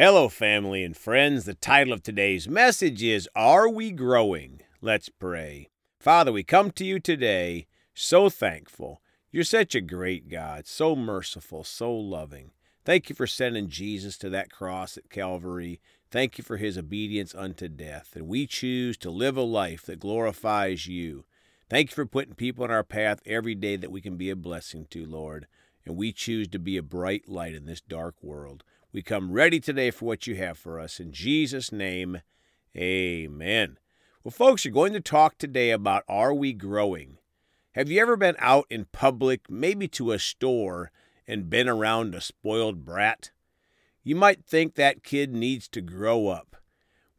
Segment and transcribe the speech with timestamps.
[0.00, 1.44] Hello, family and friends.
[1.44, 4.60] The title of today's message is Are We Growing?
[4.80, 5.70] Let's pray.
[5.98, 9.02] Father, we come to you today so thankful.
[9.32, 12.52] You're such a great God, so merciful, so loving.
[12.84, 15.80] Thank you for sending Jesus to that cross at Calvary.
[16.12, 18.12] Thank you for his obedience unto death.
[18.14, 21.24] And we choose to live a life that glorifies you.
[21.68, 24.36] Thank you for putting people in our path every day that we can be a
[24.36, 25.48] blessing to, Lord.
[25.84, 28.62] And we choose to be a bright light in this dark world.
[28.98, 30.98] We come ready today for what you have for us.
[30.98, 32.20] In Jesus' name,
[32.76, 33.78] amen.
[34.24, 37.18] Well, folks, you're going to talk today about are we growing?
[37.76, 40.90] Have you ever been out in public, maybe to a store,
[41.28, 43.30] and been around a spoiled brat?
[44.02, 46.56] You might think that kid needs to grow up.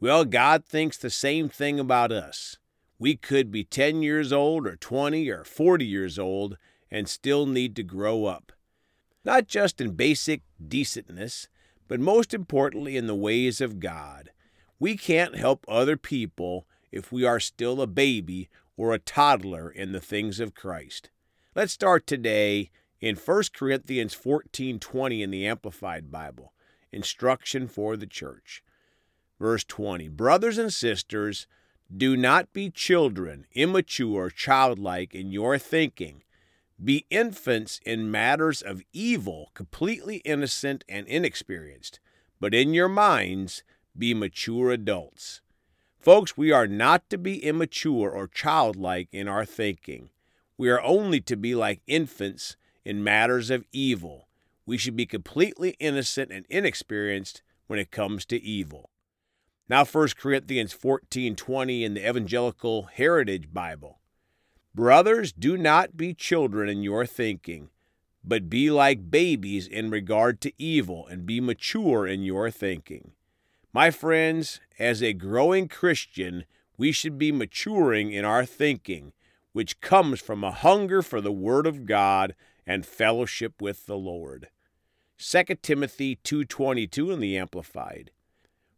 [0.00, 2.56] Well, God thinks the same thing about us.
[2.98, 6.58] We could be 10 years old or 20 or 40 years old
[6.90, 8.50] and still need to grow up.
[9.24, 11.46] Not just in basic decentness,
[11.88, 14.30] but most importantly in the ways of God.
[14.78, 19.92] We can't help other people if we are still a baby or a toddler in
[19.92, 21.10] the things of Christ.
[21.54, 26.52] Let's start today in 1 Corinthians 14:20 in the Amplified Bible.
[26.92, 28.62] Instruction for the church.
[29.40, 31.46] Verse 20 Brothers and sisters,
[31.94, 36.22] do not be children, immature, childlike in your thinking.
[36.82, 41.98] Be infants in matters of evil, completely innocent and inexperienced.
[42.40, 43.64] But in your minds,
[43.96, 45.40] be mature adults.
[45.98, 50.10] Folks, we are not to be immature or childlike in our thinking.
[50.56, 54.28] We are only to be like infants in matters of evil.
[54.64, 58.90] We should be completely innocent and inexperienced when it comes to evil.
[59.68, 63.97] Now 1 Corinthians 14:20 in the Evangelical Heritage Bible.
[64.78, 67.70] Brothers, do not be children in your thinking,
[68.22, 73.10] but be like babies in regard to evil and be mature in your thinking.
[73.72, 76.44] My friends, as a growing Christian,
[76.76, 79.14] we should be maturing in our thinking,
[79.50, 84.48] which comes from a hunger for the Word of God and fellowship with the Lord.
[85.16, 88.12] 2 Timothy 2:22 in the amplified.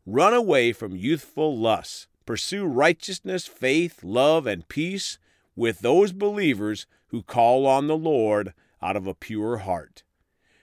[0.06, 2.06] Run away from youthful lusts.
[2.24, 5.18] Pursue righteousness, faith, love and peace
[5.60, 10.02] with those believers who call on the Lord out of a pure heart.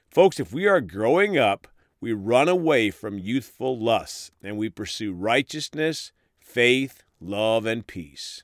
[0.09, 1.67] Folks, if we are growing up,
[2.01, 8.43] we run away from youthful lusts and we pursue righteousness, faith, love, and peace.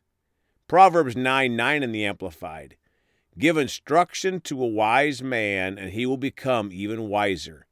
[0.68, 2.78] Proverbs 9 9 in the Amplified.
[3.36, 7.66] Give instruction to a wise man, and he will become even wiser.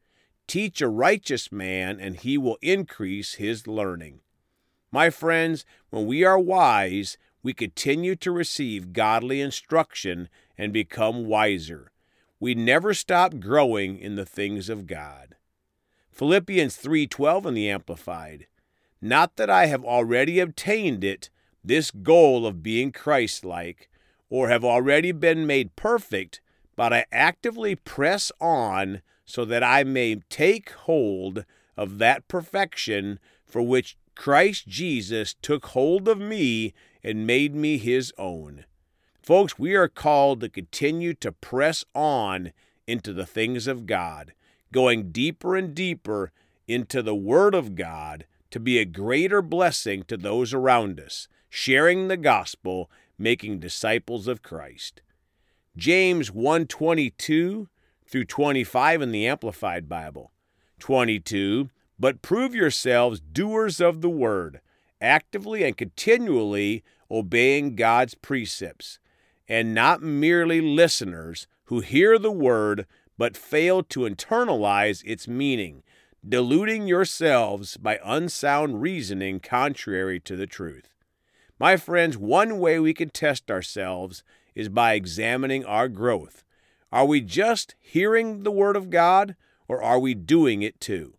[0.47, 4.21] Teach a righteous man, and he will increase his learning.
[4.91, 11.91] My friends, when we are wise, we continue to receive godly instruction and become wiser.
[12.39, 15.35] We never stop growing in the things of God.
[16.11, 18.47] Philippians 3:12 in the amplified.
[19.01, 21.29] Not that I have already obtained it,
[21.63, 23.89] this goal of being Christ-like,
[24.29, 26.41] or have already been made perfect,
[26.75, 31.45] but I actively press on so that I may take hold
[31.77, 38.13] of that perfection for which Christ Jesus took hold of me and made me his
[38.19, 38.65] own.
[39.23, 42.51] Folks, we are called to continue to press on
[42.85, 44.33] into the things of God,
[44.71, 46.31] going deeper and deeper
[46.67, 52.07] into the Word of God to be a greater blessing to those around us, sharing
[52.07, 55.01] the gospel making disciples of Christ.
[55.75, 57.69] James 1:22
[58.05, 60.31] through 25 in the Amplified Bible.
[60.77, 61.71] 22
[62.01, 64.59] But prove yourselves doers of the word,
[64.99, 68.97] actively and continually obeying God's precepts,
[69.47, 72.87] and not merely listeners who hear the word
[73.19, 75.83] but fail to internalize its meaning,
[76.27, 80.95] deluding yourselves by unsound reasoning contrary to the truth.
[81.59, 84.23] My friends, one way we can test ourselves
[84.55, 86.43] is by examining our growth.
[86.91, 89.35] Are we just hearing the Word of God,
[89.67, 91.13] or are we doing it too?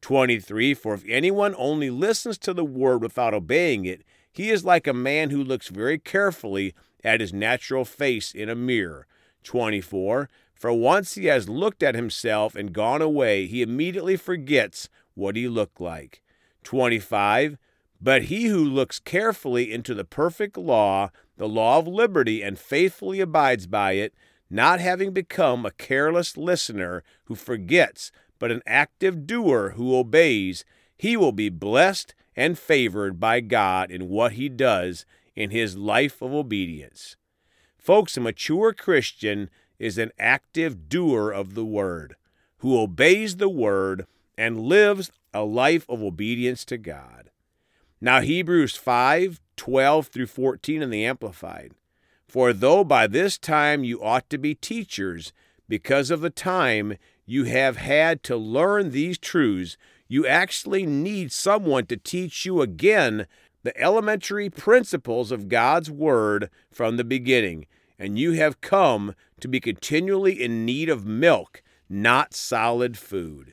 [0.00, 4.86] 23 For if anyone only listens to the Word without obeying it, he is like
[4.86, 9.06] a man who looks very carefully at his natural face in a mirror.
[9.44, 15.36] 24 For once he has looked at himself and gone away, he immediately forgets what
[15.36, 16.22] he looked like.
[16.64, 17.58] 25
[18.00, 23.20] but he who looks carefully into the perfect law, the law of liberty, and faithfully
[23.20, 24.14] abides by it,
[24.48, 30.64] not having become a careless listener who forgets, but an active doer who obeys,
[30.96, 35.04] he will be blessed and favored by God in what he does
[35.34, 37.16] in his life of obedience.
[37.76, 42.16] Folks, a mature Christian is an active doer of the word,
[42.58, 44.06] who obeys the word
[44.36, 47.30] and lives a life of obedience to God.
[48.00, 51.72] Now, Hebrews 5 12 through 14 in the Amplified.
[52.28, 55.32] For though by this time you ought to be teachers,
[55.68, 56.96] because of the time
[57.30, 59.76] you have had to learn these truths,
[60.08, 63.26] you actually need someone to teach you again
[63.62, 67.66] the elementary principles of God's Word from the beginning,
[67.98, 73.52] and you have come to be continually in need of milk, not solid food.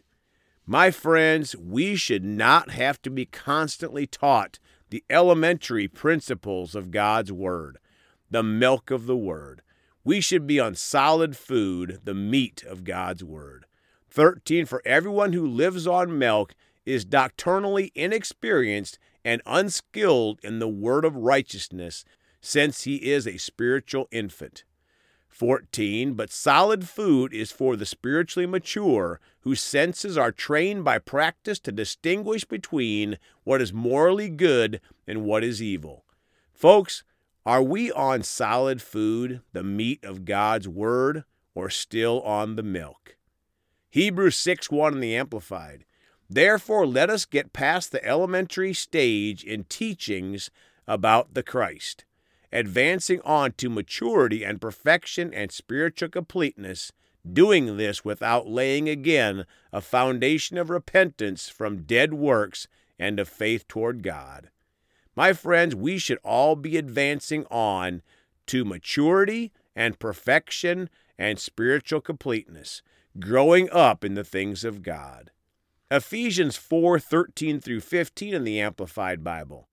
[0.66, 4.58] My friends, we should not have to be constantly taught
[4.90, 7.78] the elementary principles of God's Word,
[8.32, 9.62] the milk of the Word.
[10.06, 13.65] We should be on solid food, the meat of God's Word.
[14.16, 14.66] 13.
[14.66, 21.18] For everyone who lives on milk is doctrinally inexperienced and unskilled in the word of
[21.18, 22.06] righteousness,
[22.40, 24.64] since he is a spiritual infant.
[25.28, 26.14] 14.
[26.14, 31.74] But solid food is for the spiritually mature, whose senses are trained by practice to
[31.74, 36.06] distinguish between what is morally good and what is evil.
[36.54, 37.04] Folks,
[37.46, 43.15] are we on solid food, the meat of God's Word, or still on the milk?
[43.96, 45.86] Hebrews 6 1 in the Amplified.
[46.30, 50.52] Therefore, let us get past the elementary stage in teachings
[50.86, 52.04] about the Christ,
[52.52, 56.92] advancing on to maturity and perfection and spiritual completeness,
[57.26, 62.68] doing this without laying again a foundation of repentance from dead works
[63.00, 64.50] and of faith toward God.
[65.16, 68.02] My friends, we should all be advancing on
[68.48, 72.82] to maturity and perfection and spiritual completeness,
[73.20, 75.32] growing up in the things of God.
[75.90, 79.68] Ephesians 4 13 through 15 in the Amplified Bible.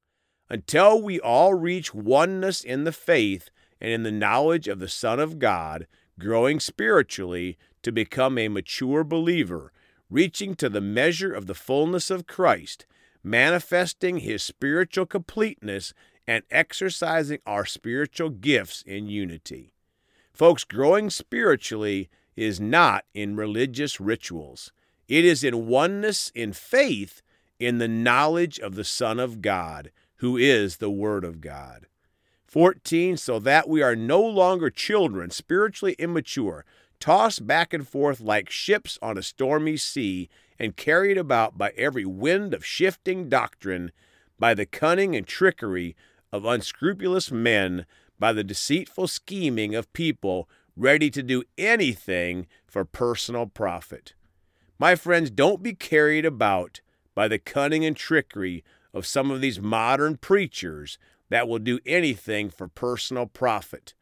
[0.48, 3.48] Until we all reach oneness in the faith
[3.80, 5.86] and in the knowledge of the Son of God,
[6.18, 9.72] growing spiritually to become a mature believer,
[10.10, 12.86] reaching to the measure of the fullness of Christ,
[13.24, 15.94] manifesting his spiritual completeness,
[16.26, 19.72] and exercising our spiritual gifts in unity.
[20.32, 24.72] Folks, growing spiritually is not in religious rituals.
[25.08, 27.22] It is in oneness in faith
[27.58, 31.86] in the knowledge of the Son of God, who is the Word of God.
[32.46, 33.16] 14.
[33.16, 36.64] So that we are no longer children, spiritually immature,
[37.00, 40.28] tossed back and forth like ships on a stormy sea,
[40.58, 43.90] and carried about by every wind of shifting doctrine,
[44.38, 45.96] by the cunning and trickery
[46.32, 47.86] of unscrupulous men,
[48.18, 54.14] by the deceitful scheming of people ready to do anything for personal profit.
[54.78, 56.80] My friends, don't be carried about
[57.14, 60.98] by the cunning and trickery of some of these modern preachers
[61.28, 63.94] that will do anything for personal profit,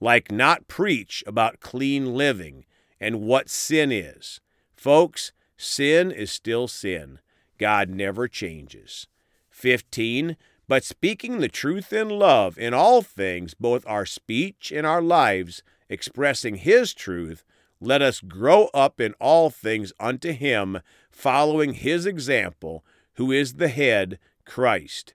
[0.00, 2.64] like not preach about clean living
[3.00, 4.40] and what sin is.
[4.76, 7.18] Folks, sin is still sin.
[7.58, 9.06] God never changes.
[9.50, 10.36] 15.
[10.68, 15.62] But speaking the truth in love in all things, both our speech and our lives,
[15.88, 17.44] expressing His truth,
[17.80, 20.80] let us grow up in all things unto him,
[21.10, 25.14] following his example, who is the head, Christ.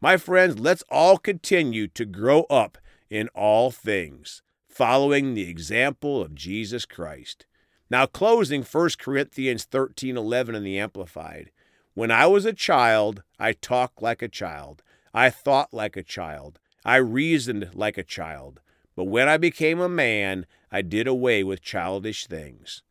[0.00, 2.78] My friends, let's all continue to grow up
[3.10, 7.46] in all things, following the example of Jesus Christ.
[7.90, 11.50] Now, closing 1 Corinthians 13 11 in the Amplified.
[11.94, 14.82] When I was a child, I talked like a child.
[15.12, 16.60] I thought like a child.
[16.84, 18.60] I reasoned like a child.
[18.98, 22.82] But when I became a man, I did away with childish things.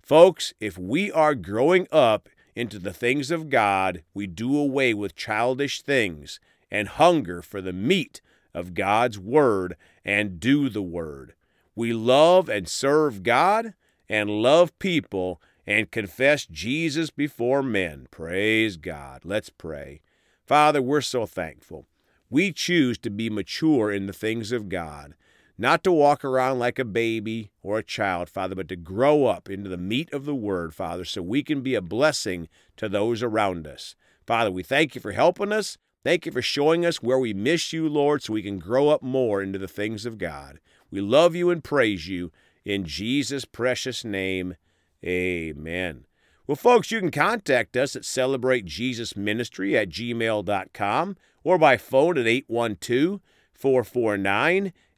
[0.00, 5.16] Folks, if we are growing up into the things of God, we do away with
[5.16, 6.38] childish things
[6.70, 8.20] and hunger for the meat
[8.54, 11.34] of God's Word and do the Word.
[11.74, 13.74] We love and serve God
[14.08, 18.06] and love people and confess Jesus before men.
[18.12, 19.24] Praise God.
[19.24, 20.00] Let's pray.
[20.46, 21.86] Father, we're so thankful.
[22.30, 25.16] We choose to be mature in the things of God
[25.58, 29.48] not to walk around like a baby or a child, Father, but to grow up
[29.48, 33.22] into the meat of the Word, Father, so we can be a blessing to those
[33.22, 33.94] around us.
[34.26, 35.78] Father, we thank you for helping us.
[36.04, 39.02] Thank you for showing us where we miss you, Lord, so we can grow up
[39.02, 40.60] more into the things of God.
[40.90, 42.30] We love you and praise you.
[42.64, 44.56] In Jesus' precious name,
[45.04, 46.06] amen.
[46.46, 53.20] Well, folks, you can contact us at celebratejesusministry at gmail.com or by phone at 812
[53.52, 54.72] 449